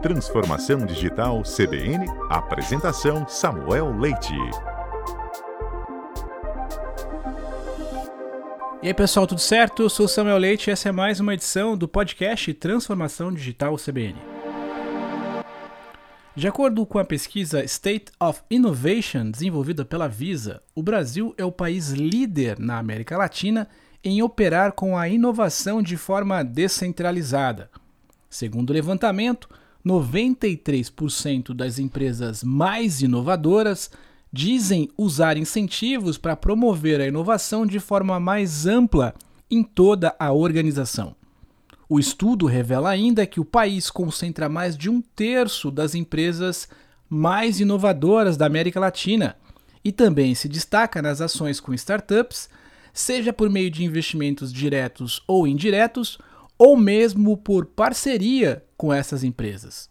Transformação 0.00 0.86
Digital 0.86 1.42
CBN, 1.42 2.06
apresentação 2.30 3.26
Samuel 3.26 3.98
Leite. 3.98 4.32
E 8.80 8.86
aí 8.86 8.94
pessoal, 8.94 9.26
tudo 9.26 9.40
certo? 9.40 9.82
Eu 9.82 9.90
sou 9.90 10.06
Samuel 10.06 10.38
Leite 10.38 10.70
e 10.70 10.72
essa 10.72 10.88
é 10.88 10.92
mais 10.92 11.18
uma 11.18 11.34
edição 11.34 11.76
do 11.76 11.88
podcast 11.88 12.54
Transformação 12.54 13.34
Digital 13.34 13.74
CBN. 13.74 14.14
De 16.36 16.46
acordo 16.46 16.86
com 16.86 17.00
a 17.00 17.04
pesquisa 17.04 17.64
State 17.64 18.12
of 18.20 18.42
Innovation 18.48 19.32
desenvolvida 19.32 19.84
pela 19.84 20.06
Visa, 20.06 20.62
o 20.76 20.82
Brasil 20.82 21.34
é 21.36 21.44
o 21.44 21.50
país 21.50 21.90
líder 21.90 22.60
na 22.60 22.78
América 22.78 23.18
Latina 23.18 23.68
em 24.04 24.22
operar 24.22 24.70
com 24.74 24.96
a 24.96 25.08
inovação 25.08 25.82
de 25.82 25.96
forma 25.96 26.44
descentralizada. 26.44 27.68
Segundo 28.30 28.70
o 28.70 28.72
levantamento, 28.72 29.48
93% 29.84 31.54
das 31.54 31.78
empresas 31.78 32.42
mais 32.42 33.00
inovadoras 33.00 33.90
dizem 34.32 34.88
usar 34.96 35.36
incentivos 35.36 36.18
para 36.18 36.36
promover 36.36 37.00
a 37.00 37.06
inovação 37.06 37.66
de 37.66 37.80
forma 37.80 38.20
mais 38.20 38.66
ampla 38.66 39.14
em 39.50 39.62
toda 39.62 40.14
a 40.18 40.32
organização. 40.32 41.14
O 41.88 41.98
estudo 41.98 42.44
revela 42.44 42.90
ainda 42.90 43.26
que 43.26 43.40
o 43.40 43.44
país 43.44 43.90
concentra 43.90 44.48
mais 44.48 44.76
de 44.76 44.90
um 44.90 45.00
terço 45.00 45.70
das 45.70 45.94
empresas 45.94 46.68
mais 47.08 47.60
inovadoras 47.60 48.36
da 48.36 48.44
América 48.44 48.78
Latina 48.78 49.36
e 49.82 49.90
também 49.90 50.34
se 50.34 50.48
destaca 50.48 51.00
nas 51.00 51.22
ações 51.22 51.60
com 51.60 51.72
startups, 51.72 52.50
seja 52.92 53.32
por 53.32 53.48
meio 53.48 53.70
de 53.70 53.84
investimentos 53.84 54.52
diretos 54.52 55.22
ou 55.26 55.46
indiretos, 55.46 56.18
ou 56.58 56.76
mesmo 56.76 57.38
por 57.38 57.64
parceria 57.64 58.62
com 58.78 58.92
essas 58.92 59.24
empresas. 59.24 59.90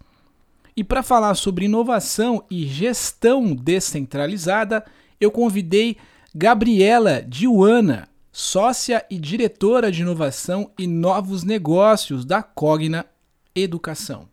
E 0.76 0.84
para 0.84 1.04
falar 1.04 1.36
sobre 1.36 1.66
inovação 1.66 2.44
e 2.50 2.66
gestão 2.66 3.54
descentralizada, 3.54 4.86
eu 5.20 5.30
convidei 5.30 5.98
Gabriela 6.34 7.22
Diuana, 7.22 8.08
sócia 8.32 9.06
e 9.10 9.18
diretora 9.18 9.92
de 9.92 10.02
inovação 10.02 10.72
e 10.80 10.88
novos 10.88 11.44
negócios 11.44 12.24
da 12.24 12.42
Cogna 12.42 13.06
Educação. 13.56 14.30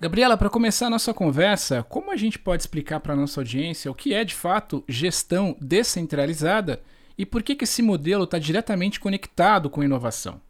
Gabriela, 0.00 0.36
para 0.36 0.50
começar 0.50 0.86
a 0.86 0.90
nossa 0.90 1.14
conversa, 1.14 1.82
como 1.82 2.12
a 2.12 2.16
gente 2.16 2.38
pode 2.38 2.62
explicar 2.62 3.00
para 3.00 3.14
a 3.14 3.16
nossa 3.16 3.40
audiência 3.40 3.90
o 3.90 3.94
que 3.94 4.14
é 4.14 4.24
de 4.24 4.34
fato 4.34 4.84
gestão 4.88 5.56
descentralizada 5.60 6.80
e 7.16 7.26
por 7.26 7.42
que, 7.42 7.56
que 7.56 7.64
esse 7.64 7.82
modelo 7.82 8.24
está 8.24 8.38
diretamente 8.38 9.00
conectado 9.00 9.68
com 9.70 9.82
inovação? 9.82 10.40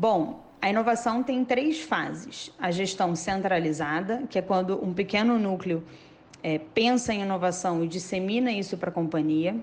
Bom, 0.00 0.40
a 0.62 0.70
inovação 0.70 1.22
tem 1.22 1.44
três 1.44 1.82
fases: 1.82 2.50
a 2.58 2.70
gestão 2.70 3.14
centralizada, 3.14 4.22
que 4.30 4.38
é 4.38 4.40
quando 4.40 4.82
um 4.82 4.94
pequeno 4.94 5.38
núcleo 5.38 5.84
é, 6.42 6.58
pensa 6.58 7.12
em 7.12 7.20
inovação 7.20 7.84
e 7.84 7.86
dissemina 7.86 8.50
isso 8.50 8.78
para 8.78 8.88
a 8.88 8.92
companhia. 8.94 9.54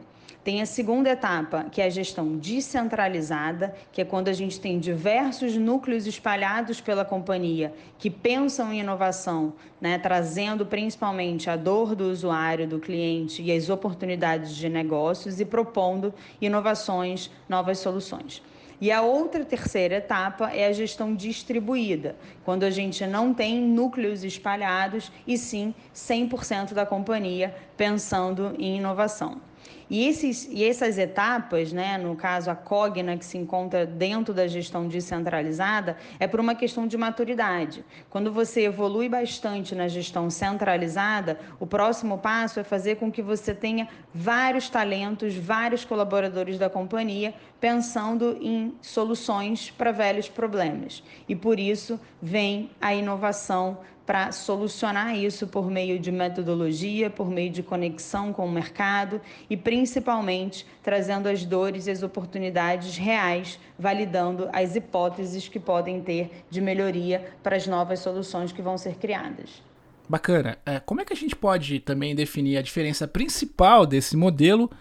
Tem 0.43 0.61
a 0.61 0.67
segunda 0.67 1.09
etapa, 1.09 1.65
que 1.71 1.81
é 1.81 1.85
a 1.85 1.89
gestão 1.89 2.37
descentralizada, 2.37 3.73
que 3.91 3.99
é 3.99 4.05
quando 4.05 4.27
a 4.27 4.33
gente 4.33 4.59
tem 4.59 4.77
diversos 4.77 5.57
núcleos 5.57 6.05
espalhados 6.05 6.79
pela 6.79 7.03
companhia 7.03 7.73
que 7.97 8.11
pensam 8.11 8.71
em 8.71 8.81
inovação, 8.81 9.55
né, 9.81 9.97
trazendo 9.97 10.67
principalmente 10.67 11.49
a 11.49 11.55
dor 11.55 11.95
do 11.95 12.11
usuário, 12.11 12.67
do 12.67 12.77
cliente 12.77 13.41
e 13.41 13.51
as 13.51 13.71
oportunidades 13.71 14.55
de 14.55 14.69
negócios 14.69 15.39
e 15.39 15.45
propondo 15.45 16.13
inovações, 16.39 17.31
novas 17.49 17.79
soluções. 17.79 18.43
E 18.79 18.91
a 18.91 19.01
outra 19.01 19.43
terceira 19.43 19.95
etapa 19.95 20.51
é 20.51 20.67
a 20.67 20.71
gestão 20.71 21.15
distribuída, 21.15 22.15
quando 22.45 22.63
a 22.63 22.69
gente 22.69 23.07
não 23.07 23.33
tem 23.33 23.59
núcleos 23.59 24.23
espalhados 24.23 25.11
e 25.25 25.35
sim 25.35 25.73
100% 25.95 26.73
da 26.73 26.85
companhia 26.85 27.55
pensando 27.75 28.53
em 28.59 28.77
inovação. 28.77 29.41
E, 29.89 30.07
esses, 30.07 30.47
e 30.51 30.65
essas 30.65 30.97
etapas, 30.97 31.71
né, 31.71 31.97
no 31.97 32.15
caso 32.15 32.51
a 32.51 32.55
Cogna, 32.55 33.17
que 33.17 33.25
se 33.25 33.37
encontra 33.37 33.85
dentro 33.85 34.33
da 34.33 34.47
gestão 34.47 34.87
descentralizada, 34.87 35.97
é 36.19 36.27
por 36.27 36.39
uma 36.39 36.55
questão 36.55 36.85
de 36.85 36.97
maturidade. 36.97 37.85
Quando 38.09 38.31
você 38.31 38.65
evolui 38.65 39.07
bastante 39.07 39.73
na 39.73 39.87
gestão 39.87 40.29
centralizada, 40.29 41.39
o 41.59 41.65
próximo 41.65 42.17
passo 42.17 42.59
é 42.59 42.63
fazer 42.63 42.95
com 42.95 43.11
que 43.11 43.21
você 43.21 43.53
tenha 43.53 43.87
vários 44.13 44.69
talentos, 44.69 45.35
vários 45.35 45.85
colaboradores 45.85 46.57
da 46.57 46.69
companhia 46.69 47.33
pensando 47.59 48.37
em 48.41 48.75
soluções 48.81 49.71
para 49.71 49.91
velhos 49.91 50.29
problemas. 50.29 51.03
E 51.27 51.35
por 51.35 51.59
isso 51.59 51.99
vem 52.21 52.69
a 52.79 52.93
inovação 52.93 53.79
para 54.07 54.31
solucionar 54.31 55.17
isso 55.17 55.45
por 55.45 55.69
meio 55.69 55.99
de 55.99 56.13
metodologia, 56.13 57.09
por 57.09 57.29
meio 57.29 57.51
de 57.51 57.61
conexão 57.61 58.31
com 58.31 58.45
o 58.45 58.51
mercado 58.51 59.19
e 59.49 59.57
principalmente 59.57 60.65
trazendo 60.81 61.27
as 61.27 61.43
dores 61.43 61.87
e 61.87 61.91
as 61.91 62.01
oportunidades 62.01 62.95
reais, 62.95 63.59
validando 63.77 64.49
as 64.53 64.77
hipóteses 64.77 65.49
que 65.49 65.59
podem 65.59 66.01
ter 66.01 66.45
de 66.49 66.61
melhoria 66.61 67.33
para 67.43 67.57
as 67.57 67.67
novas 67.67 67.99
soluções 67.99 68.53
que 68.53 68.61
vão 68.61 68.77
ser 68.77 68.95
criadas. 68.95 69.61
Bacana. 70.07 70.57
É, 70.65 70.79
como 70.79 71.01
é 71.01 71.05
que 71.05 71.11
a 71.11 71.15
gente 71.15 71.35
pode 71.35 71.81
também 71.81 72.15
definir 72.15 72.55
a 72.55 72.61
diferença 72.61 73.05
principal 73.09 73.85
desse 73.85 74.15
modelo 74.15 74.71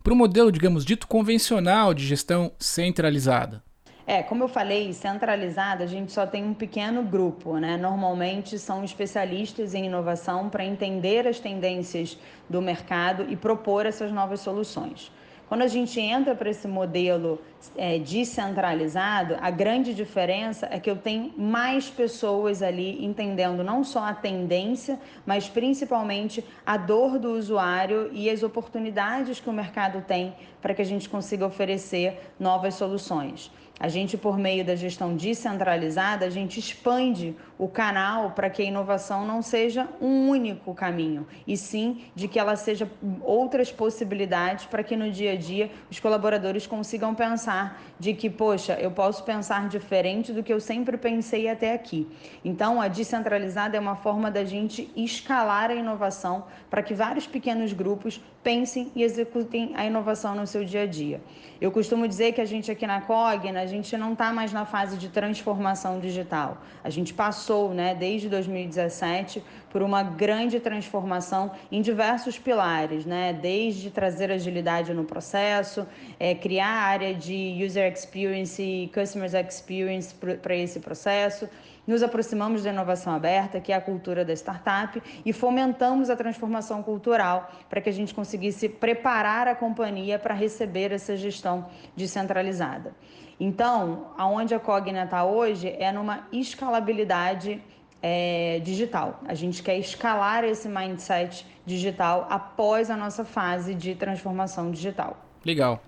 para 0.00 0.12
o 0.12 0.16
modelo, 0.16 0.52
digamos, 0.52 0.84
dito 0.84 1.08
convencional 1.08 1.92
de 1.92 2.06
gestão 2.06 2.52
centralizada? 2.56 3.64
É, 4.12 4.24
como 4.24 4.42
eu 4.42 4.48
falei, 4.48 4.92
centralizada, 4.92 5.84
a 5.84 5.86
gente 5.86 6.10
só 6.10 6.26
tem 6.26 6.42
um 6.42 6.52
pequeno 6.52 7.00
grupo, 7.04 7.58
né? 7.58 7.76
Normalmente 7.76 8.58
são 8.58 8.82
especialistas 8.82 9.72
em 9.72 9.86
inovação 9.86 10.48
para 10.48 10.64
entender 10.64 11.28
as 11.28 11.38
tendências 11.38 12.18
do 12.48 12.60
mercado 12.60 13.26
e 13.28 13.36
propor 13.36 13.86
essas 13.86 14.10
novas 14.10 14.40
soluções. 14.40 15.12
Quando 15.48 15.62
a 15.62 15.68
gente 15.68 16.00
entra 16.00 16.34
para 16.34 16.50
esse 16.50 16.66
modelo 16.66 17.40
é, 17.76 18.00
descentralizado, 18.00 19.36
a 19.40 19.50
grande 19.50 19.94
diferença 19.94 20.68
é 20.70 20.80
que 20.80 20.90
eu 20.90 20.96
tenho 20.96 21.32
mais 21.36 21.88
pessoas 21.88 22.62
ali 22.62 23.04
entendendo 23.04 23.62
não 23.62 23.84
só 23.84 24.04
a 24.04 24.14
tendência, 24.14 24.98
mas 25.24 25.48
principalmente 25.48 26.44
a 26.66 26.76
dor 26.76 27.16
do 27.16 27.32
usuário 27.32 28.10
e 28.12 28.28
as 28.28 28.42
oportunidades 28.42 29.38
que 29.38 29.48
o 29.48 29.52
mercado 29.52 30.02
tem 30.02 30.34
para 30.60 30.74
que 30.74 30.82
a 30.82 30.86
gente 30.86 31.08
consiga 31.08 31.46
oferecer 31.46 32.32
novas 32.38 32.74
soluções. 32.74 33.52
A 33.80 33.88
gente, 33.88 34.18
por 34.18 34.36
meio 34.36 34.62
da 34.62 34.76
gestão 34.76 35.16
descentralizada, 35.16 36.26
a 36.26 36.30
gente 36.30 36.60
expande 36.60 37.34
o 37.60 37.68
canal 37.68 38.30
para 38.30 38.48
que 38.48 38.62
a 38.62 38.64
inovação 38.64 39.26
não 39.26 39.42
seja 39.42 39.86
um 40.00 40.30
único 40.30 40.74
caminho, 40.74 41.26
e 41.46 41.58
sim 41.58 42.06
de 42.14 42.26
que 42.26 42.38
ela 42.38 42.56
seja 42.56 42.90
outras 43.20 43.70
possibilidades 43.70 44.64
para 44.64 44.82
que 44.82 44.96
no 44.96 45.10
dia 45.10 45.32
a 45.32 45.36
dia 45.36 45.70
os 45.90 46.00
colaboradores 46.00 46.66
consigam 46.66 47.14
pensar 47.14 47.78
de 47.98 48.14
que, 48.14 48.30
poxa, 48.30 48.78
eu 48.80 48.90
posso 48.90 49.22
pensar 49.24 49.68
diferente 49.68 50.32
do 50.32 50.42
que 50.42 50.50
eu 50.50 50.58
sempre 50.58 50.96
pensei 50.96 51.50
até 51.50 51.74
aqui. 51.74 52.08
Então, 52.42 52.80
a 52.80 52.88
descentralizada 52.88 53.76
é 53.76 53.80
uma 53.80 53.96
forma 53.96 54.30
da 54.30 54.42
gente 54.42 54.90
escalar 54.96 55.70
a 55.70 55.74
inovação 55.74 56.46
para 56.70 56.82
que 56.82 56.94
vários 56.94 57.26
pequenos 57.26 57.74
grupos 57.74 58.18
pensem 58.42 58.90
e 58.96 59.02
executem 59.02 59.72
a 59.74 59.84
inovação 59.84 60.34
no 60.34 60.46
seu 60.46 60.64
dia 60.64 60.84
a 60.84 60.86
dia. 60.86 61.20
Eu 61.60 61.70
costumo 61.70 62.08
dizer 62.08 62.32
que 62.32 62.40
a 62.40 62.44
gente 62.46 62.70
aqui 62.70 62.86
na 62.86 63.02
Cogna, 63.02 63.60
a 63.60 63.66
gente 63.66 63.94
não 63.98 64.14
está 64.14 64.32
mais 64.32 64.50
na 64.50 64.64
fase 64.64 64.96
de 64.96 65.10
transformação 65.10 66.00
digital. 66.00 66.56
A 66.82 66.88
gente 66.88 67.12
passou, 67.12 67.49
né, 67.74 67.94
desde 67.94 68.28
2017, 68.28 69.42
por 69.70 69.82
uma 69.82 70.02
grande 70.02 70.60
transformação 70.60 71.50
em 71.70 71.82
diversos 71.82 72.38
pilares, 72.38 73.04
né, 73.04 73.32
desde 73.32 73.90
trazer 73.90 74.30
agilidade 74.30 74.94
no 74.94 75.04
processo, 75.04 75.86
é, 76.18 76.34
criar 76.34 76.68
a 76.68 76.82
área 76.82 77.14
de 77.14 77.60
user 77.64 77.92
experience 77.92 78.62
e 78.62 78.88
customers 78.94 79.34
experience 79.34 80.14
para 80.14 80.54
esse 80.54 80.78
processo, 80.80 81.48
nos 81.86 82.02
aproximamos 82.02 82.62
da 82.62 82.70
inovação 82.70 83.12
aberta, 83.12 83.60
que 83.60 83.72
é 83.72 83.76
a 83.76 83.80
cultura 83.80 84.24
da 84.24 84.32
startup, 84.32 85.02
e 85.24 85.32
fomentamos 85.32 86.10
a 86.10 86.16
transformação 86.16 86.82
cultural 86.82 87.50
para 87.68 87.80
que 87.80 87.88
a 87.88 87.92
gente 87.92 88.14
conseguisse 88.14 88.68
preparar 88.68 89.48
a 89.48 89.54
companhia 89.54 90.18
para 90.18 90.34
receber 90.34 90.92
essa 90.92 91.16
gestão 91.16 91.66
descentralizada. 91.96 92.94
Então, 93.38 94.12
aonde 94.18 94.54
a 94.54 94.60
Cogna 94.60 95.04
está 95.04 95.24
hoje 95.24 95.74
é 95.78 95.90
numa 95.90 96.28
escalabilidade 96.30 97.62
é, 98.02 98.60
digital. 98.62 99.20
A 99.26 99.34
gente 99.34 99.62
quer 99.62 99.78
escalar 99.78 100.44
esse 100.44 100.68
mindset 100.68 101.46
digital 101.64 102.26
após 102.30 102.90
a 102.90 102.96
nossa 102.96 103.24
fase 103.24 103.74
de 103.74 103.94
transformação 103.94 104.70
digital. 104.70 105.18
Legal. 105.44 105.82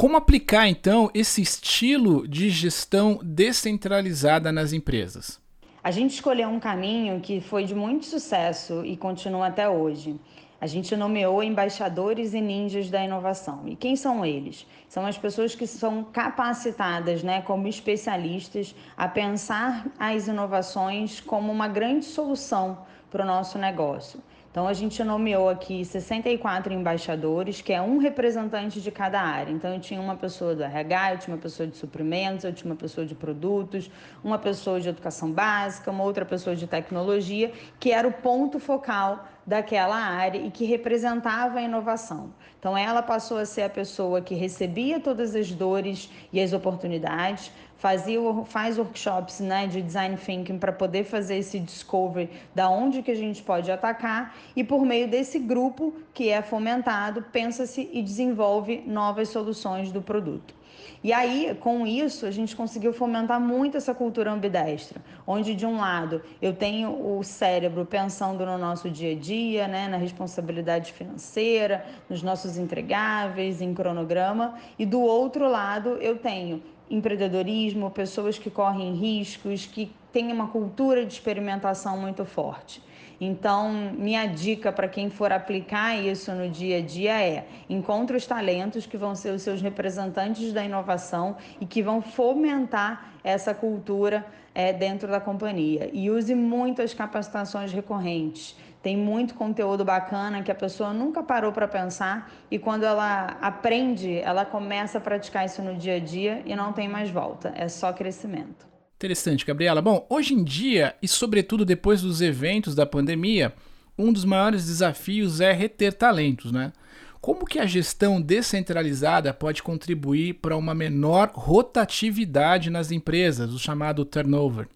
Como 0.00 0.16
aplicar 0.16 0.66
então 0.66 1.10
esse 1.12 1.42
estilo 1.42 2.26
de 2.26 2.48
gestão 2.48 3.20
descentralizada 3.22 4.50
nas 4.50 4.72
empresas? 4.72 5.38
A 5.84 5.90
gente 5.90 6.14
escolheu 6.14 6.48
um 6.48 6.58
caminho 6.58 7.20
que 7.20 7.38
foi 7.42 7.64
de 7.64 7.74
muito 7.74 8.06
sucesso 8.06 8.82
e 8.82 8.96
continua 8.96 9.48
até 9.48 9.68
hoje. 9.68 10.18
A 10.58 10.66
gente 10.66 10.96
nomeou 10.96 11.42
embaixadores 11.42 12.32
e 12.32 12.40
ninjas 12.40 12.88
da 12.88 13.04
inovação. 13.04 13.68
E 13.68 13.76
quem 13.76 13.94
são 13.94 14.24
eles? 14.24 14.66
São 14.88 15.04
as 15.04 15.18
pessoas 15.18 15.54
que 15.54 15.66
são 15.66 16.02
capacitadas, 16.02 17.22
né, 17.22 17.42
como 17.42 17.68
especialistas, 17.68 18.74
a 18.96 19.06
pensar 19.06 19.86
as 19.98 20.28
inovações 20.28 21.20
como 21.20 21.52
uma 21.52 21.68
grande 21.68 22.06
solução 22.06 22.86
para 23.10 23.22
o 23.22 23.26
nosso 23.26 23.58
negócio. 23.58 24.18
Então 24.50 24.66
a 24.66 24.72
gente 24.72 25.02
nomeou 25.04 25.48
aqui 25.48 25.84
64 25.84 26.72
embaixadores, 26.72 27.60
que 27.60 27.72
é 27.72 27.80
um 27.80 27.98
representante 27.98 28.80
de 28.80 28.90
cada 28.90 29.20
área. 29.20 29.52
Então 29.52 29.72
eu 29.72 29.80
tinha 29.80 30.00
uma 30.00 30.16
pessoa 30.16 30.56
do 30.56 30.64
RH, 30.64 31.12
eu 31.12 31.18
tinha 31.18 31.36
uma 31.36 31.40
pessoa 31.40 31.68
de 31.68 31.76
suprimentos, 31.76 32.44
eu 32.44 32.52
tinha 32.52 32.68
uma 32.68 32.76
pessoa 32.76 33.06
de 33.06 33.14
produtos, 33.14 33.88
uma 34.24 34.38
pessoa 34.38 34.80
de 34.80 34.88
educação 34.88 35.30
básica, 35.30 35.92
uma 35.92 36.02
outra 36.02 36.24
pessoa 36.24 36.56
de 36.56 36.66
tecnologia, 36.66 37.52
que 37.78 37.92
era 37.92 38.08
o 38.08 38.12
ponto 38.12 38.58
focal 38.58 39.24
daquela 39.46 39.96
área 39.96 40.38
e 40.38 40.50
que 40.50 40.64
representava 40.64 41.58
a 41.58 41.62
inovação. 41.62 42.32
Então 42.58 42.76
ela 42.76 43.02
passou 43.02 43.38
a 43.38 43.46
ser 43.46 43.62
a 43.62 43.70
pessoa 43.70 44.20
que 44.20 44.34
recebia 44.34 45.00
todas 45.00 45.34
as 45.34 45.50
dores 45.50 46.10
e 46.32 46.40
as 46.40 46.52
oportunidades, 46.52 47.50
fazia, 47.78 48.20
faz 48.44 48.78
workshops 48.78 49.40
né, 49.40 49.66
de 49.66 49.80
design 49.80 50.16
thinking 50.16 50.58
para 50.58 50.72
poder 50.72 51.04
fazer 51.04 51.36
esse 51.36 51.58
discovery 51.58 52.28
da 52.54 52.68
onde 52.68 53.02
que 53.02 53.10
a 53.10 53.16
gente 53.16 53.42
pode 53.42 53.72
atacar 53.72 54.36
e 54.54 54.62
por 54.62 54.84
meio 54.84 55.08
desse 55.08 55.38
grupo 55.38 55.94
que 56.12 56.28
é 56.28 56.42
fomentado, 56.42 57.24
pensa-se 57.32 57.88
e 57.92 58.02
desenvolve 58.02 58.82
novas 58.86 59.30
soluções 59.30 59.90
do 59.90 60.02
produto. 60.02 60.59
E 61.02 61.12
aí, 61.12 61.56
com 61.60 61.86
isso, 61.86 62.26
a 62.26 62.30
gente 62.30 62.54
conseguiu 62.54 62.92
fomentar 62.92 63.40
muito 63.40 63.76
essa 63.76 63.94
cultura 63.94 64.30
ambidestra, 64.30 65.00
onde 65.26 65.54
de 65.54 65.64
um 65.64 65.78
lado 65.78 66.22
eu 66.40 66.52
tenho 66.52 66.90
o 66.90 67.22
cérebro 67.22 67.84
pensando 67.86 68.44
no 68.44 68.58
nosso 68.58 68.90
dia 68.90 69.12
a 69.12 69.14
dia, 69.14 69.66
né, 69.66 69.88
na 69.88 69.96
responsabilidade 69.96 70.92
financeira, 70.92 71.84
nos 72.08 72.22
nossos 72.22 72.56
entregáveis, 72.58 73.60
em 73.60 73.72
cronograma, 73.74 74.58
e 74.78 74.84
do 74.84 75.00
outro 75.00 75.48
lado 75.48 75.96
eu 76.00 76.16
tenho 76.18 76.62
empreendedorismo, 76.90 77.90
pessoas 77.90 78.38
que 78.38 78.50
correm 78.50 78.94
riscos, 78.94 79.64
que 79.64 79.92
têm 80.12 80.32
uma 80.32 80.48
cultura 80.48 81.06
de 81.06 81.12
experimentação 81.12 81.96
muito 81.96 82.24
forte. 82.24 82.82
Então, 83.20 83.70
minha 83.98 84.24
dica 84.24 84.72
para 84.72 84.88
quem 84.88 85.10
for 85.10 85.30
aplicar 85.30 85.94
isso 85.94 86.32
no 86.32 86.48
dia 86.48 86.78
a 86.78 86.80
dia 86.80 87.22
é: 87.22 87.46
encontre 87.68 88.16
os 88.16 88.26
talentos 88.26 88.86
que 88.86 88.96
vão 88.96 89.14
ser 89.14 89.34
os 89.34 89.42
seus 89.42 89.60
representantes 89.60 90.52
da 90.54 90.64
inovação 90.64 91.36
e 91.60 91.66
que 91.66 91.82
vão 91.82 92.00
fomentar 92.00 93.12
essa 93.22 93.52
cultura 93.52 94.24
é, 94.54 94.72
dentro 94.72 95.06
da 95.08 95.20
companhia. 95.20 95.90
E 95.92 96.10
use 96.10 96.34
muito 96.34 96.80
as 96.80 96.94
capacitações 96.94 97.72
recorrentes. 97.72 98.56
Tem 98.82 98.96
muito 98.96 99.34
conteúdo 99.34 99.84
bacana 99.84 100.42
que 100.42 100.50
a 100.50 100.54
pessoa 100.54 100.94
nunca 100.94 101.22
parou 101.22 101.52
para 101.52 101.68
pensar 101.68 102.32
e 102.50 102.58
quando 102.58 102.84
ela 102.84 103.36
aprende, 103.42 104.18
ela 104.20 104.46
começa 104.46 104.96
a 104.96 105.00
praticar 105.00 105.44
isso 105.44 105.60
no 105.60 105.76
dia 105.76 105.96
a 105.96 106.00
dia 106.00 106.42
e 106.46 106.56
não 106.56 106.72
tem 106.72 106.88
mais 106.88 107.10
volta. 107.10 107.52
É 107.54 107.68
só 107.68 107.92
crescimento. 107.92 108.69
Interessante, 109.00 109.46
Gabriela. 109.46 109.80
Bom, 109.80 110.06
hoje 110.10 110.34
em 110.34 110.44
dia, 110.44 110.94
e 111.00 111.08
sobretudo 111.08 111.64
depois 111.64 112.02
dos 112.02 112.20
eventos 112.20 112.74
da 112.74 112.84
pandemia, 112.84 113.54
um 113.96 114.12
dos 114.12 114.26
maiores 114.26 114.66
desafios 114.66 115.40
é 115.40 115.52
reter 115.52 115.94
talentos, 115.94 116.52
né? 116.52 116.70
Como 117.18 117.46
que 117.46 117.58
a 117.58 117.64
gestão 117.64 118.20
descentralizada 118.20 119.32
pode 119.32 119.62
contribuir 119.62 120.34
para 120.34 120.54
uma 120.54 120.74
menor 120.74 121.30
rotatividade 121.32 122.68
nas 122.68 122.90
empresas, 122.90 123.54
o 123.54 123.58
chamado 123.58 124.04
turnover? 124.04 124.68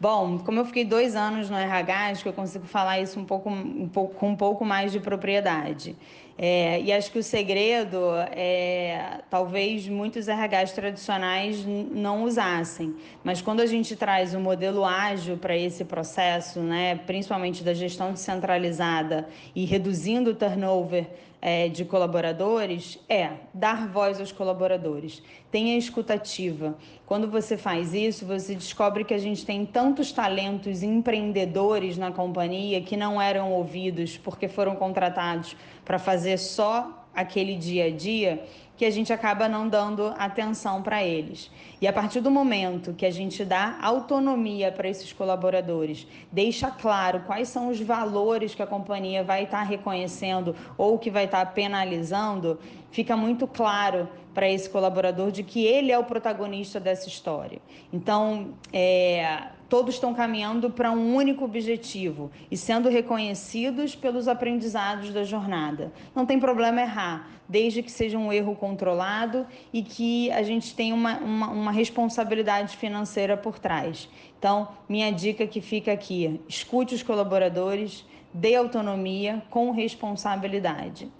Bom, 0.00 0.38
como 0.38 0.60
eu 0.60 0.64
fiquei 0.64 0.84
dois 0.84 1.16
anos 1.16 1.50
no 1.50 1.56
RH, 1.56 2.10
acho 2.10 2.22
que 2.22 2.28
eu 2.28 2.32
consigo 2.32 2.64
falar 2.64 3.00
isso 3.00 3.18
um 3.18 3.24
pouco, 3.24 3.50
um 3.50 3.88
pouco, 3.88 4.14
com 4.14 4.30
um 4.30 4.36
pouco 4.36 4.64
mais 4.64 4.92
de 4.92 5.00
propriedade. 5.00 5.96
É, 6.40 6.80
e 6.80 6.92
acho 6.92 7.10
que 7.10 7.18
o 7.18 7.22
segredo 7.22 7.98
é 8.30 9.22
talvez 9.28 9.88
muitos 9.88 10.28
RHs 10.28 10.70
tradicionais 10.70 11.66
não 11.66 12.22
usassem, 12.22 12.94
mas 13.24 13.42
quando 13.42 13.58
a 13.58 13.66
gente 13.66 13.96
traz 13.96 14.34
o 14.34 14.38
um 14.38 14.40
modelo 14.40 14.84
ágil 14.84 15.36
para 15.36 15.56
esse 15.56 15.84
processo, 15.84 16.60
né, 16.60 16.94
principalmente 17.04 17.64
da 17.64 17.74
gestão 17.74 18.12
descentralizada 18.12 19.28
e 19.52 19.64
reduzindo 19.64 20.30
o 20.30 20.34
turnover 20.34 21.06
é, 21.40 21.68
de 21.68 21.84
colaboradores 21.84 22.98
é 23.08 23.30
dar 23.54 23.88
voz 23.88 24.18
aos 24.20 24.32
colaboradores. 24.32 25.22
Tenha 25.50 25.78
escutativa. 25.78 26.76
Quando 27.06 27.30
você 27.30 27.56
faz 27.56 27.94
isso, 27.94 28.26
você 28.26 28.54
descobre 28.54 29.04
que 29.04 29.14
a 29.14 29.18
gente 29.18 29.46
tem 29.46 29.64
tantos 29.64 30.12
talentos 30.12 30.82
empreendedores 30.82 31.96
na 31.96 32.10
companhia 32.10 32.80
que 32.80 32.96
não 32.96 33.20
eram 33.20 33.52
ouvidos 33.52 34.18
porque 34.18 34.48
foram 34.48 34.74
contratados 34.74 35.56
para 35.84 35.98
fazer 35.98 36.38
só 36.38 37.07
aquele 37.18 37.56
dia 37.56 37.86
a 37.86 37.90
dia 37.90 38.44
que 38.76 38.84
a 38.84 38.90
gente 38.90 39.12
acaba 39.12 39.48
não 39.48 39.68
dando 39.68 40.14
atenção 40.16 40.80
para 40.82 41.02
eles. 41.02 41.50
E 41.80 41.88
a 41.88 41.92
partir 41.92 42.20
do 42.20 42.30
momento 42.30 42.94
que 42.94 43.04
a 43.04 43.10
gente 43.10 43.44
dá 43.44 43.76
autonomia 43.82 44.70
para 44.70 44.88
esses 44.88 45.12
colaboradores, 45.12 46.06
deixa 46.30 46.70
claro 46.70 47.24
quais 47.26 47.48
são 47.48 47.70
os 47.70 47.80
valores 47.80 48.54
que 48.54 48.62
a 48.62 48.66
companhia 48.68 49.24
vai 49.24 49.42
estar 49.42 49.58
tá 49.58 49.64
reconhecendo 49.64 50.54
ou 50.76 50.96
que 50.96 51.10
vai 51.10 51.24
estar 51.24 51.44
tá 51.44 51.50
penalizando, 51.50 52.56
fica 52.92 53.16
muito 53.16 53.48
claro 53.48 54.08
para 54.32 54.48
esse 54.48 54.70
colaborador 54.70 55.32
de 55.32 55.42
que 55.42 55.64
ele 55.66 55.90
é 55.90 55.98
o 55.98 56.04
protagonista 56.04 56.78
dessa 56.78 57.08
história. 57.08 57.60
Então, 57.92 58.54
é, 58.72 59.48
todos 59.68 59.94
estão 59.94 60.14
caminhando 60.14 60.70
para 60.70 60.90
um 60.90 61.14
único 61.14 61.44
objetivo 61.44 62.30
e 62.50 62.56
sendo 62.56 62.88
reconhecidos 62.88 63.94
pelos 63.94 64.26
aprendizados 64.26 65.10
da 65.10 65.24
jornada. 65.24 65.92
Não 66.14 66.24
tem 66.24 66.40
problema 66.40 66.80
errar, 66.80 67.28
desde 67.48 67.82
que 67.82 67.90
seja 67.90 68.18
um 68.18 68.32
erro 68.32 68.56
controlado 68.56 69.46
e 69.72 69.82
que 69.82 70.30
a 70.32 70.42
gente 70.42 70.74
tenha 70.74 70.94
uma, 70.94 71.18
uma, 71.18 71.50
uma 71.50 71.72
responsabilidade 71.72 72.76
financeira 72.76 73.36
por 73.36 73.58
trás. 73.58 74.08
Então, 74.38 74.68
minha 74.88 75.10
dica 75.10 75.46
que 75.46 75.60
fica 75.60 75.92
aqui: 75.92 76.40
escute 76.48 76.94
os 76.94 77.02
colaboradores, 77.02 78.04
dê 78.32 78.54
autonomia 78.54 79.42
com 79.50 79.70
responsabilidade. 79.70 81.10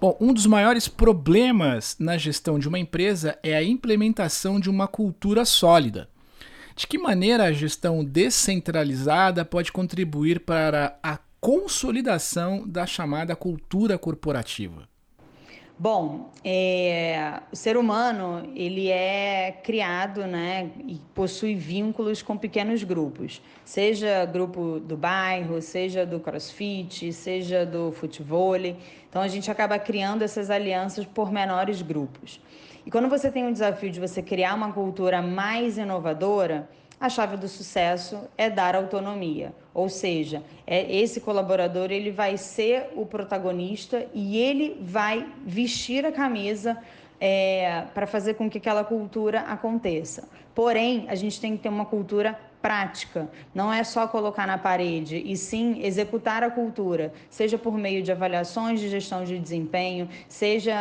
Bom, 0.00 0.16
um 0.20 0.32
dos 0.32 0.46
maiores 0.46 0.88
problemas 0.88 1.96
na 1.98 2.16
gestão 2.16 2.58
de 2.58 2.68
uma 2.68 2.78
empresa 2.78 3.38
é 3.42 3.54
a 3.54 3.62
implementação 3.62 4.60
de 4.60 4.70
uma 4.70 4.86
cultura 4.86 5.44
sólida. 5.44 6.08
De 6.76 6.86
que 6.86 6.98
maneira 6.98 7.44
a 7.44 7.52
gestão 7.52 8.04
descentralizada 8.04 9.46
pode 9.46 9.72
contribuir 9.72 10.40
para 10.40 10.98
a 11.02 11.18
consolidação 11.40 12.68
da 12.68 12.84
chamada 12.84 13.34
cultura 13.34 13.96
corporativa? 13.96 14.86
Bom, 15.78 16.30
é, 16.44 17.40
o 17.50 17.56
ser 17.56 17.78
humano 17.78 18.52
ele 18.54 18.90
é 18.90 19.52
criado, 19.64 20.26
né, 20.26 20.70
e 20.86 21.00
possui 21.14 21.54
vínculos 21.54 22.20
com 22.20 22.36
pequenos 22.36 22.82
grupos, 22.82 23.40
seja 23.64 24.26
grupo 24.26 24.78
do 24.78 24.98
bairro, 24.98 25.62
seja 25.62 26.04
do 26.04 26.20
CrossFit, 26.20 27.10
seja 27.10 27.64
do 27.64 27.90
futebol. 27.92 28.56
Então 28.56 29.22
a 29.22 29.28
gente 29.28 29.50
acaba 29.50 29.78
criando 29.78 30.22
essas 30.22 30.50
alianças 30.50 31.06
por 31.06 31.32
menores 31.32 31.80
grupos. 31.80 32.38
E 32.86 32.90
quando 32.90 33.08
você 33.08 33.32
tem 33.32 33.48
o 33.48 33.52
desafio 33.52 33.90
de 33.90 33.98
você 33.98 34.22
criar 34.22 34.54
uma 34.54 34.72
cultura 34.72 35.20
mais 35.20 35.76
inovadora, 35.76 36.68
a 37.00 37.08
chave 37.08 37.36
do 37.36 37.48
sucesso 37.48 38.20
é 38.38 38.48
dar 38.48 38.76
autonomia, 38.76 39.52
ou 39.74 39.88
seja, 39.88 40.44
é 40.64 40.96
esse 40.96 41.20
colaborador 41.20 41.90
ele 41.90 42.12
vai 42.12 42.36
ser 42.36 42.90
o 42.94 43.04
protagonista 43.04 44.06
e 44.14 44.38
ele 44.38 44.78
vai 44.80 45.26
vestir 45.44 46.06
a 46.06 46.12
camisa 46.12 46.78
é, 47.20 47.82
para 47.92 48.06
fazer 48.06 48.34
com 48.34 48.48
que 48.48 48.58
aquela 48.58 48.84
cultura 48.84 49.40
aconteça. 49.40 50.28
Porém, 50.54 51.06
a 51.08 51.16
gente 51.16 51.40
tem 51.40 51.56
que 51.56 51.64
ter 51.64 51.68
uma 51.68 51.86
cultura 51.86 52.38
prática, 52.66 53.30
não 53.54 53.72
é 53.72 53.84
só 53.84 54.08
colocar 54.08 54.44
na 54.44 54.58
parede, 54.58 55.22
e 55.24 55.36
sim 55.36 55.84
executar 55.84 56.42
a 56.42 56.50
cultura, 56.50 57.12
seja 57.30 57.56
por 57.56 57.78
meio 57.78 58.02
de 58.02 58.10
avaliações 58.10 58.80
de 58.80 58.88
gestão 58.88 59.22
de 59.22 59.38
desempenho, 59.38 60.08
seja 60.28 60.74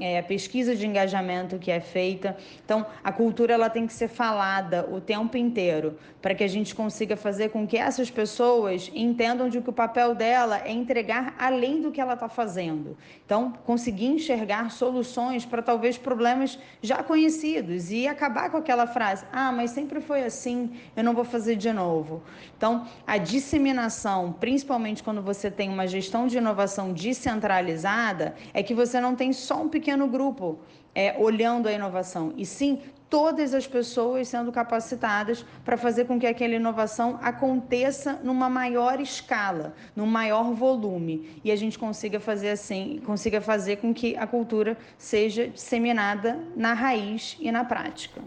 é, 0.00 0.18
a 0.18 0.24
pesquisa 0.24 0.74
de 0.74 0.84
engajamento 0.84 1.56
que 1.56 1.70
é 1.70 1.78
feita. 1.78 2.36
Então, 2.64 2.84
a 3.04 3.12
cultura 3.12 3.54
ela 3.54 3.70
tem 3.70 3.86
que 3.86 3.92
ser 3.92 4.08
falada 4.08 4.88
o 4.90 5.00
tempo 5.00 5.36
inteiro, 5.36 5.96
para 6.20 6.34
que 6.34 6.42
a 6.42 6.48
gente 6.48 6.74
consiga 6.74 7.16
fazer 7.16 7.50
com 7.50 7.64
que 7.64 7.76
essas 7.76 8.10
pessoas 8.10 8.90
entendam 8.92 9.48
de 9.48 9.60
que 9.60 9.70
o 9.70 9.72
papel 9.72 10.16
dela 10.16 10.60
é 10.64 10.72
entregar 10.72 11.36
além 11.38 11.80
do 11.80 11.92
que 11.92 12.00
ela 12.00 12.14
está 12.14 12.28
fazendo. 12.28 12.96
Então, 13.24 13.52
conseguir 13.64 14.06
enxergar 14.06 14.72
soluções 14.72 15.46
para 15.46 15.62
talvez 15.62 15.96
problemas 15.96 16.58
já 16.82 17.04
conhecidos 17.04 17.92
e 17.92 18.08
acabar 18.08 18.50
com 18.50 18.56
aquela 18.56 18.88
frase: 18.88 19.24
ah, 19.32 19.52
mas 19.52 19.70
sempre 19.70 20.00
foi 20.00 20.24
assim, 20.24 20.72
eu 20.96 21.04
não 21.04 21.14
vou 21.14 21.19
vou 21.22 21.24
fazer 21.24 21.56
de 21.56 21.72
novo. 21.72 22.22
Então, 22.56 22.86
a 23.06 23.18
disseminação, 23.18 24.32
principalmente 24.32 25.02
quando 25.02 25.22
você 25.22 25.50
tem 25.50 25.68
uma 25.68 25.86
gestão 25.86 26.26
de 26.26 26.38
inovação 26.38 26.92
descentralizada, 26.92 28.34
é 28.54 28.62
que 28.62 28.74
você 28.74 29.00
não 29.00 29.14
tem 29.14 29.32
só 29.32 29.62
um 29.62 29.68
pequeno 29.68 30.06
grupo 30.08 30.58
é, 30.94 31.16
olhando 31.18 31.68
a 31.68 31.72
inovação, 31.72 32.32
e 32.36 32.44
sim 32.44 32.80
todas 33.08 33.54
as 33.54 33.66
pessoas 33.66 34.28
sendo 34.28 34.52
capacitadas 34.52 35.44
para 35.64 35.76
fazer 35.76 36.04
com 36.04 36.18
que 36.18 36.26
aquela 36.26 36.54
inovação 36.54 37.18
aconteça 37.22 38.20
numa 38.22 38.48
maior 38.48 39.00
escala, 39.00 39.74
num 39.94 40.06
maior 40.06 40.54
volume, 40.54 41.40
e 41.44 41.50
a 41.50 41.56
gente 41.56 41.78
consiga 41.78 42.18
fazer 42.18 42.50
assim, 42.50 43.00
consiga 43.04 43.40
fazer 43.40 43.76
com 43.76 43.92
que 43.92 44.16
a 44.16 44.26
cultura 44.26 44.76
seja 44.96 45.48
disseminada 45.48 46.38
na 46.56 46.72
raiz 46.72 47.36
e 47.40 47.50
na 47.50 47.64
prática. 47.64 48.22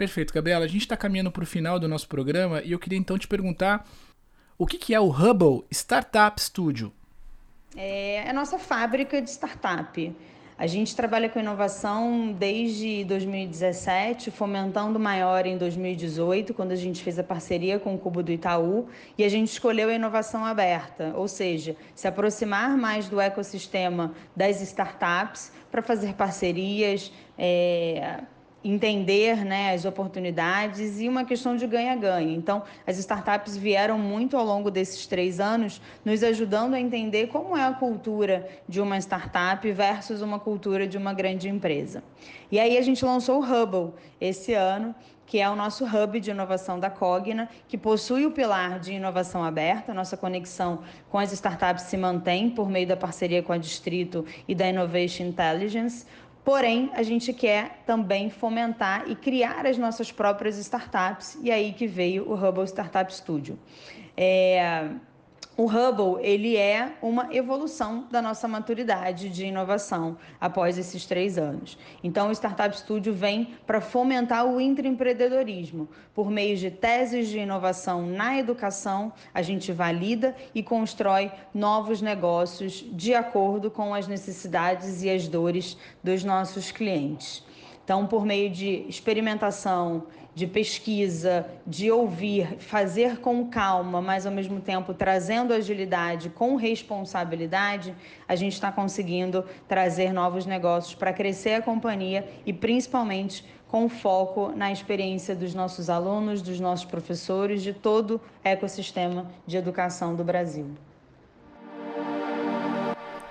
Perfeito, 0.00 0.32
Gabriela. 0.32 0.64
A 0.64 0.68
gente 0.68 0.80
está 0.80 0.96
caminhando 0.96 1.30
para 1.30 1.42
o 1.42 1.46
final 1.46 1.78
do 1.78 1.86
nosso 1.86 2.08
programa 2.08 2.62
e 2.62 2.72
eu 2.72 2.78
queria 2.78 2.98
então 2.98 3.18
te 3.18 3.28
perguntar 3.28 3.86
o 4.56 4.66
que, 4.66 4.78
que 4.78 4.94
é 4.94 4.98
o 4.98 5.10
Hubble 5.10 5.62
Startup 5.70 6.40
Studio? 6.40 6.90
É 7.76 8.24
a 8.26 8.32
nossa 8.32 8.58
fábrica 8.58 9.20
de 9.20 9.28
startup. 9.28 10.16
A 10.56 10.66
gente 10.66 10.96
trabalha 10.96 11.28
com 11.28 11.38
inovação 11.38 12.32
desde 12.32 13.04
2017, 13.04 14.30
fomentando 14.30 14.98
maior 14.98 15.44
em 15.44 15.58
2018, 15.58 16.54
quando 16.54 16.72
a 16.72 16.76
gente 16.76 17.04
fez 17.04 17.18
a 17.18 17.22
parceria 17.22 17.78
com 17.78 17.94
o 17.94 17.98
Cubo 17.98 18.22
do 18.22 18.32
Itaú, 18.32 18.88
e 19.18 19.24
a 19.24 19.28
gente 19.28 19.48
escolheu 19.48 19.90
a 19.90 19.92
inovação 19.92 20.46
aberta, 20.46 21.12
ou 21.14 21.28
seja, 21.28 21.76
se 21.94 22.08
aproximar 22.08 22.74
mais 22.74 23.06
do 23.06 23.20
ecossistema 23.20 24.14
das 24.34 24.62
startups 24.62 25.52
para 25.70 25.82
fazer 25.82 26.14
parcerias. 26.14 27.12
É 27.36 28.20
entender 28.62 29.44
né, 29.44 29.72
as 29.72 29.84
oportunidades 29.84 31.00
e 31.00 31.08
uma 31.08 31.24
questão 31.24 31.56
de 31.56 31.66
ganha-ganha. 31.66 32.34
Então, 32.34 32.62
as 32.86 32.98
startups 32.98 33.56
vieram 33.56 33.98
muito 33.98 34.36
ao 34.36 34.44
longo 34.44 34.70
desses 34.70 35.06
três 35.06 35.40
anos, 35.40 35.80
nos 36.04 36.22
ajudando 36.22 36.74
a 36.74 36.80
entender 36.80 37.28
como 37.28 37.56
é 37.56 37.64
a 37.64 37.72
cultura 37.72 38.48
de 38.68 38.80
uma 38.80 38.98
startup 38.98 39.70
versus 39.72 40.20
uma 40.20 40.38
cultura 40.38 40.86
de 40.86 40.98
uma 40.98 41.14
grande 41.14 41.48
empresa. 41.48 42.02
E 42.50 42.58
aí 42.58 42.76
a 42.76 42.82
gente 42.82 43.04
lançou 43.04 43.40
o 43.40 43.44
Hubble 43.44 43.94
esse 44.20 44.52
ano, 44.52 44.94
que 45.30 45.38
é 45.38 45.48
o 45.48 45.54
nosso 45.54 45.84
hub 45.84 46.18
de 46.18 46.32
inovação 46.32 46.80
da 46.80 46.90
Cogna, 46.90 47.48
que 47.68 47.78
possui 47.78 48.26
o 48.26 48.32
pilar 48.32 48.80
de 48.80 48.94
inovação 48.94 49.44
aberta. 49.44 49.94
Nossa 49.94 50.16
conexão 50.16 50.80
com 51.08 51.18
as 51.18 51.32
startups 51.32 51.84
se 51.84 51.96
mantém 51.96 52.50
por 52.50 52.68
meio 52.68 52.88
da 52.88 52.96
parceria 52.96 53.40
com 53.40 53.52
a 53.52 53.56
Distrito 53.56 54.26
e 54.48 54.56
da 54.56 54.68
Innovation 54.68 55.26
Intelligence. 55.26 56.04
Porém, 56.44 56.90
a 56.94 57.02
gente 57.02 57.32
quer 57.32 57.82
também 57.86 58.30
fomentar 58.30 59.04
e 59.08 59.14
criar 59.14 59.66
as 59.66 59.76
nossas 59.76 60.10
próprias 60.10 60.56
startups, 60.58 61.38
e 61.42 61.50
aí 61.50 61.72
que 61.72 61.86
veio 61.86 62.28
o 62.30 62.34
Hubble 62.34 62.64
Startup 62.64 63.12
Studio. 63.14 63.58
É, 64.16 64.88
o 65.60 65.66
Hubble 65.66 66.24
ele 66.26 66.56
é 66.56 66.94
uma 67.02 67.28
evolução 67.34 68.06
da 68.10 68.22
nossa 68.22 68.48
maturidade 68.48 69.28
de 69.28 69.44
inovação 69.44 70.16
após 70.40 70.78
esses 70.78 71.04
três 71.04 71.36
anos. 71.36 71.76
Então, 72.02 72.30
o 72.30 72.32
Startup 72.32 72.74
Studio 72.74 73.12
vem 73.12 73.56
para 73.66 73.78
fomentar 73.78 74.46
o 74.46 74.58
intraempreendedorismo. 74.58 75.86
Por 76.14 76.30
meio 76.30 76.56
de 76.56 76.70
teses 76.70 77.28
de 77.28 77.40
inovação 77.40 78.06
na 78.06 78.38
educação, 78.38 79.12
a 79.34 79.42
gente 79.42 79.70
valida 79.70 80.34
e 80.54 80.62
constrói 80.62 81.30
novos 81.52 82.00
negócios 82.00 82.82
de 82.92 83.14
acordo 83.14 83.70
com 83.70 83.92
as 83.92 84.08
necessidades 84.08 85.02
e 85.02 85.10
as 85.10 85.28
dores 85.28 85.76
dos 86.02 86.24
nossos 86.24 86.72
clientes. 86.72 87.44
Então, 87.90 88.06
por 88.06 88.24
meio 88.24 88.48
de 88.48 88.86
experimentação, 88.88 90.04
de 90.32 90.46
pesquisa, 90.46 91.44
de 91.66 91.90
ouvir, 91.90 92.56
fazer 92.60 93.18
com 93.18 93.48
calma, 93.48 94.00
mas 94.00 94.24
ao 94.24 94.32
mesmo 94.32 94.60
tempo 94.60 94.94
trazendo 94.94 95.52
agilidade 95.52 96.30
com 96.30 96.54
responsabilidade, 96.54 97.92
a 98.28 98.36
gente 98.36 98.52
está 98.52 98.70
conseguindo 98.70 99.44
trazer 99.66 100.12
novos 100.12 100.46
negócios 100.46 100.94
para 100.94 101.12
crescer 101.12 101.54
a 101.54 101.62
companhia 101.62 102.28
e 102.46 102.52
principalmente 102.52 103.44
com 103.66 103.88
foco 103.88 104.52
na 104.54 104.70
experiência 104.70 105.34
dos 105.34 105.52
nossos 105.52 105.90
alunos, 105.90 106.42
dos 106.42 106.60
nossos 106.60 106.84
professores, 106.84 107.60
de 107.60 107.72
todo 107.72 108.18
o 108.18 108.20
ecossistema 108.44 109.28
de 109.48 109.56
educação 109.56 110.14
do 110.14 110.22
Brasil. 110.22 110.76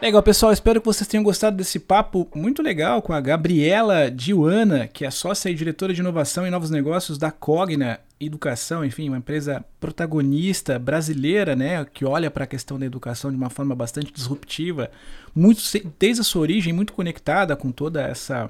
Legal, 0.02 0.24
pessoal. 0.24 0.54
Espero 0.54 0.80
que 0.80 0.86
vocês 0.86 1.06
tenham 1.10 1.24
gostado 1.24 1.58
desse 1.58 1.78
papo 1.78 2.26
muito 2.34 2.62
legal 2.62 3.02
com 3.02 3.12
a 3.12 3.20
Gabriela 3.20 4.10
Diuana, 4.10 4.88
que 4.88 5.04
é 5.04 5.12
sócia 5.12 5.50
e 5.50 5.54
diretora 5.54 5.94
de 5.94 6.00
inovação 6.00 6.48
e 6.48 6.50
novos 6.50 6.70
negócios 6.70 7.18
da 7.18 7.32
Cogna 7.32 8.00
Educação, 8.18 8.86
enfim, 8.86 9.10
uma 9.10 9.18
empresa 9.18 9.64
protagonista 9.78 10.80
brasileira, 10.80 11.54
né, 11.54 11.86
que 11.86 12.06
olha 12.06 12.32
para 12.32 12.46
a 12.46 12.48
questão 12.48 12.80
da 12.80 12.86
educação 12.86 13.30
de 13.30 13.36
uma 13.36 13.50
forma 13.50 13.76
bastante 13.76 14.14
disruptiva, 14.14 14.90
muito 15.36 15.62
desde 16.00 16.22
a 16.22 16.24
sua 16.24 16.44
origem 16.44 16.72
muito 16.72 16.94
conectada 16.94 17.54
com 17.58 17.70
toda 17.70 18.02
essa 18.02 18.50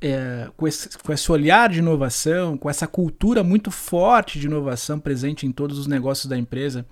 é, 0.00 0.48
com, 0.56 0.68
esse, 0.68 0.96
com 0.98 1.12
esse 1.12 1.32
olhar 1.32 1.68
de 1.68 1.80
inovação, 1.80 2.56
com 2.56 2.70
essa 2.70 2.86
cultura 2.86 3.42
muito 3.42 3.72
forte 3.72 4.38
de 4.38 4.46
inovação 4.46 5.00
presente 5.00 5.46
em 5.46 5.52
todos 5.52 5.78
os 5.78 5.88
negócios 5.88 6.26
da 6.26 6.38
empresa. 6.38 6.86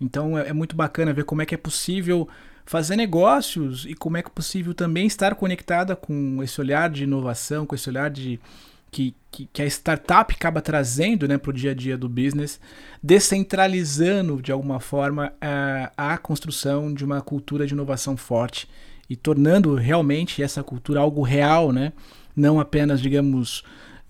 Então 0.00 0.38
é, 0.38 0.48
é 0.48 0.52
muito 0.52 0.76
bacana 0.76 1.12
ver 1.12 1.24
como 1.24 1.42
é 1.42 1.46
que 1.46 1.54
é 1.54 1.58
possível 1.58 2.28
fazer 2.64 2.96
negócios 2.96 3.86
e 3.86 3.94
como 3.94 4.16
é 4.16 4.22
que 4.22 4.28
é 4.28 4.32
possível 4.32 4.74
também 4.74 5.06
estar 5.06 5.34
conectada 5.34 5.96
com 5.96 6.42
esse 6.42 6.60
olhar 6.60 6.90
de 6.90 7.04
inovação, 7.04 7.64
com 7.64 7.74
esse 7.74 7.88
olhar 7.88 8.10
de 8.10 8.38
que, 8.90 9.14
que, 9.30 9.48
que 9.52 9.62
a 9.62 9.66
startup 9.66 10.34
acaba 10.34 10.60
trazendo 10.60 11.28
né, 11.28 11.36
para 11.36 11.50
o 11.50 11.52
dia 11.52 11.72
a 11.72 11.74
dia 11.74 11.96
do 11.96 12.08
business, 12.08 12.60
descentralizando 13.02 14.40
de 14.40 14.52
alguma 14.52 14.80
forma 14.80 15.32
a, 15.40 15.92
a 15.96 16.18
construção 16.18 16.92
de 16.92 17.04
uma 17.04 17.20
cultura 17.20 17.66
de 17.66 17.74
inovação 17.74 18.16
forte 18.16 18.68
e 19.08 19.16
tornando 19.16 19.74
realmente 19.74 20.42
essa 20.42 20.62
cultura 20.62 21.00
algo 21.00 21.22
real, 21.22 21.72
né? 21.72 21.92
não 22.38 22.60
apenas, 22.60 23.00
digamos, 23.00 23.60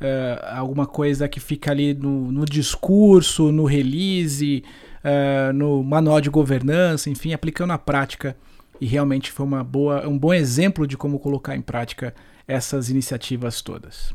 uh, 0.00 0.54
alguma 0.54 0.87
coisa 0.87 1.28
que 1.28 1.40
fica 1.40 1.71
ali 1.71 1.95
no, 1.95 2.30
no 2.30 2.45
discurso, 2.45 3.50
no 3.50 3.64
release, 3.64 4.62
uh, 5.08 5.52
no 5.52 5.82
manual 5.82 6.20
de 6.20 6.28
governança, 6.28 7.08
enfim, 7.08 7.32
aplicando 7.32 7.68
na 7.68 7.78
prática 7.78 8.36
e 8.80 8.86
realmente 8.86 9.32
foi 9.32 9.44
uma 9.44 9.64
boa, 9.64 10.06
um 10.06 10.18
bom 10.18 10.32
exemplo 10.32 10.86
de 10.86 10.96
como 10.96 11.18
colocar 11.18 11.56
em 11.56 11.62
prática 11.62 12.14
essas 12.46 12.88
iniciativas 12.88 13.60
todas. 13.60 14.14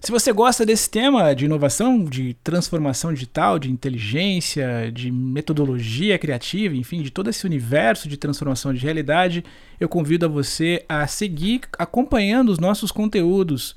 Se 0.00 0.12
você 0.12 0.32
gosta 0.32 0.64
desse 0.64 0.88
tema 0.90 1.34
de 1.34 1.46
inovação, 1.46 2.04
de 2.04 2.34
transformação 2.44 3.12
digital, 3.12 3.58
de 3.58 3.70
inteligência, 3.70 4.90
de 4.92 5.10
metodologia 5.10 6.18
criativa, 6.18 6.76
enfim, 6.76 7.02
de 7.02 7.10
todo 7.10 7.30
esse 7.30 7.46
universo 7.46 8.08
de 8.08 8.16
transformação 8.16 8.72
de 8.72 8.80
realidade, 8.80 9.44
eu 9.80 9.88
convido 9.88 10.26
a 10.26 10.28
você 10.28 10.84
a 10.88 11.06
seguir 11.06 11.62
acompanhando 11.78 12.50
os 12.50 12.58
nossos 12.58 12.92
conteúdos 12.92 13.74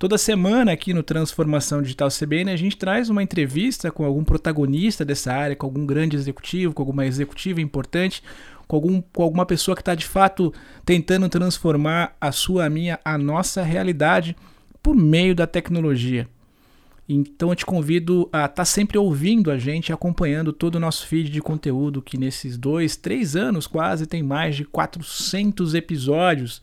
Toda 0.00 0.16
semana 0.16 0.72
aqui 0.72 0.94
no 0.94 1.02
Transformação 1.02 1.82
Digital 1.82 2.08
CBN 2.08 2.50
a 2.50 2.56
gente 2.56 2.74
traz 2.74 3.10
uma 3.10 3.22
entrevista 3.22 3.90
com 3.90 4.02
algum 4.02 4.24
protagonista 4.24 5.04
dessa 5.04 5.30
área, 5.30 5.54
com 5.54 5.66
algum 5.66 5.84
grande 5.84 6.16
executivo, 6.16 6.72
com 6.72 6.80
alguma 6.80 7.04
executiva 7.04 7.60
importante, 7.60 8.22
com, 8.66 8.76
algum, 8.76 9.02
com 9.02 9.22
alguma 9.22 9.44
pessoa 9.44 9.74
que 9.74 9.82
está 9.82 9.94
de 9.94 10.06
fato 10.06 10.54
tentando 10.86 11.28
transformar 11.28 12.16
a 12.18 12.32
sua, 12.32 12.64
a 12.64 12.70
minha, 12.70 12.98
a 13.04 13.18
nossa 13.18 13.62
realidade 13.62 14.34
por 14.82 14.96
meio 14.96 15.34
da 15.34 15.46
tecnologia. 15.46 16.26
Então 17.06 17.50
eu 17.50 17.56
te 17.56 17.66
convido 17.66 18.26
a 18.32 18.46
estar 18.46 18.48
tá 18.48 18.64
sempre 18.64 18.96
ouvindo 18.96 19.50
a 19.50 19.58
gente, 19.58 19.92
acompanhando 19.92 20.50
todo 20.50 20.76
o 20.76 20.80
nosso 20.80 21.06
feed 21.06 21.28
de 21.30 21.42
conteúdo, 21.42 22.00
que 22.00 22.16
nesses 22.16 22.56
dois, 22.56 22.96
três 22.96 23.36
anos 23.36 23.66
quase 23.66 24.06
tem 24.06 24.22
mais 24.22 24.56
de 24.56 24.64
400 24.64 25.74
episódios. 25.74 26.62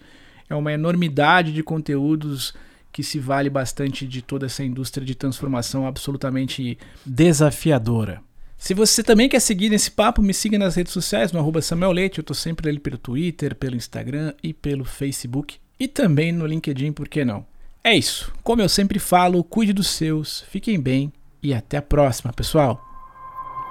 É 0.49 0.55
uma 0.55 0.73
enormidade 0.73 1.53
de 1.53 1.61
conteúdos 1.61 2.55
que 2.97 3.03
se 3.03 3.19
vale 3.19 3.47
bastante 3.47 4.07
de 4.07 4.23
toda 4.23 4.47
essa 4.47 4.63
indústria 4.63 5.05
de 5.05 5.13
transformação 5.13 5.85
absolutamente 5.85 6.79
desafiadora. 7.05 8.23
Se 8.57 8.73
você 8.73 9.03
também 9.03 9.29
quer 9.29 9.39
seguir 9.39 9.69
nesse 9.69 9.91
papo, 9.91 10.19
me 10.19 10.33
siga 10.33 10.57
nas 10.57 10.73
redes 10.73 10.93
sociais, 10.93 11.31
no 11.31 11.37
arroba 11.37 11.61
Samuel 11.61 11.91
Leite. 11.91 12.17
Eu 12.17 12.23
estou 12.23 12.35
sempre 12.35 12.69
ali 12.69 12.79
pelo 12.79 12.97
Twitter, 12.97 13.53
pelo 13.53 13.75
Instagram 13.75 14.33
e 14.41 14.51
pelo 14.51 14.83
Facebook. 14.83 15.59
E 15.79 15.87
também 15.87 16.31
no 16.31 16.47
LinkedIn, 16.47 16.91
por 16.91 17.07
que 17.07 17.23
não? 17.23 17.45
É 17.83 17.95
isso. 17.95 18.33
Como 18.41 18.63
eu 18.63 18.67
sempre 18.67 18.97
falo, 18.97 19.43
cuide 19.43 19.73
dos 19.73 19.89
seus, 19.89 20.43
fiquem 20.49 20.79
bem 20.79 21.13
e 21.43 21.53
até 21.53 21.77
a 21.77 21.83
próxima, 21.83 22.33
pessoal. 22.33 22.81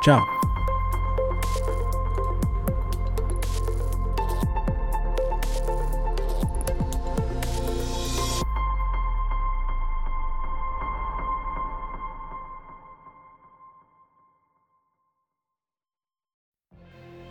Tchau. 0.04 0.22